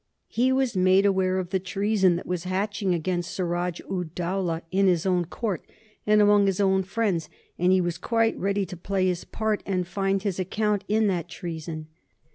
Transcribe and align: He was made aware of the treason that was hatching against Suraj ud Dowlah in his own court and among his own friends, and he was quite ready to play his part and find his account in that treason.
He 0.29 0.51
was 0.51 0.75
made 0.75 1.05
aware 1.05 1.37
of 1.37 1.51
the 1.51 1.59
treason 1.59 2.15
that 2.15 2.25
was 2.25 2.45
hatching 2.45 2.95
against 2.95 3.31
Suraj 3.35 3.79
ud 3.81 4.15
Dowlah 4.15 4.63
in 4.71 4.87
his 4.87 5.05
own 5.05 5.25
court 5.25 5.63
and 6.07 6.19
among 6.19 6.47
his 6.47 6.59
own 6.59 6.81
friends, 6.81 7.29
and 7.59 7.71
he 7.71 7.81
was 7.81 7.99
quite 7.99 8.35
ready 8.39 8.65
to 8.65 8.75
play 8.75 9.05
his 9.05 9.23
part 9.25 9.61
and 9.63 9.85
find 9.87 10.23
his 10.23 10.39
account 10.39 10.83
in 10.87 11.05
that 11.05 11.29
treason. 11.29 11.85